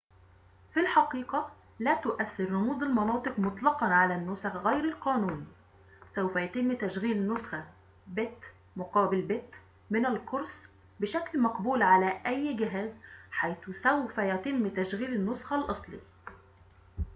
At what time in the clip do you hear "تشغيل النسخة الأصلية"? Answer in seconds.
14.69-15.99